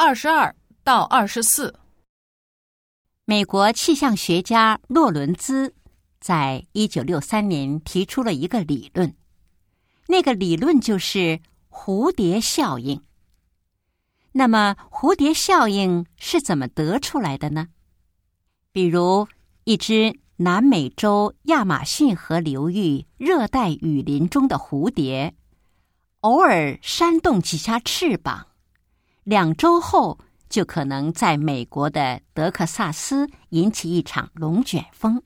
[0.00, 0.54] 二十二
[0.84, 1.74] 到二十四，
[3.24, 5.74] 美国气象学家洛伦兹
[6.20, 9.12] 在一九六三年提出了一个理论，
[10.06, 13.02] 那个理论就是蝴蝶效应。
[14.30, 17.66] 那么，蝴蝶效应是怎么得出来的呢？
[18.70, 19.26] 比如，
[19.64, 25.34] 一只南美洲亚马逊河流域热带雨林中的蝴蝶，
[26.20, 28.46] 偶尔扇动几下翅膀。
[29.28, 30.18] 两周后，
[30.48, 35.22] 就可能在美国的德克萨斯引起一场龙卷风。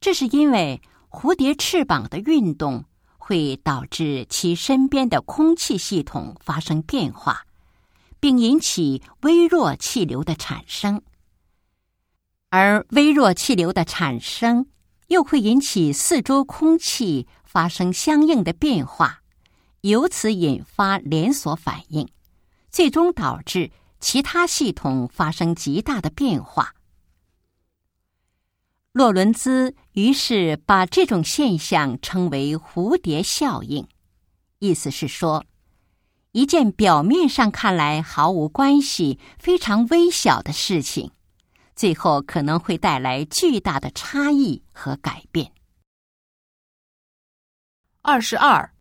[0.00, 2.86] 这是因为蝴蝶翅膀的运动
[3.18, 7.44] 会导致其身边的空气系统发生变化，
[8.18, 11.02] 并引起微弱气流的产生。
[12.48, 14.68] 而微弱气流的产生
[15.08, 19.20] 又会引起四周空气发生相应的变化，
[19.82, 22.08] 由此引发连锁反应。
[22.74, 23.70] 最终导致
[24.00, 26.74] 其他系统发生极大的变化。
[28.90, 33.86] 洛伦兹于是把这种现象称为“蝴蝶效应”，
[34.58, 35.44] 意思是说，
[36.32, 41.12] 一件表面上看来毫无关系、非常微小的事情，
[41.76, 45.52] 最后可能会带来巨大的差异和改变。
[48.02, 48.74] 二十二，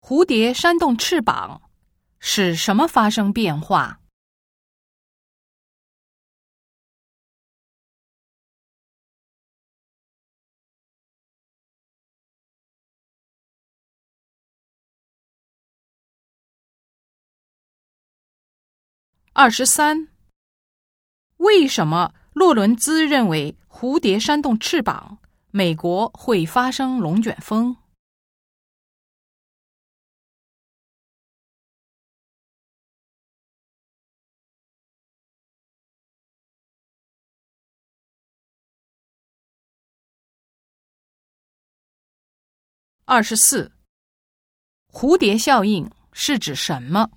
[0.00, 1.60] 蝴蝶扇动翅膀。
[2.28, 4.00] 使什么发生变化？
[19.32, 20.08] 二十三。
[21.36, 25.18] 为什么洛伦兹认为蝴蝶扇动翅膀，
[25.52, 27.76] 美国会发生龙卷风？
[43.08, 43.70] 二十四，
[44.92, 47.08] 蝴蝶效应是指什么？